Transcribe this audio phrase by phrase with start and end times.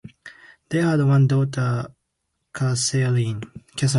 [0.69, 1.93] They had one daughter,
[2.55, 3.43] Katherine.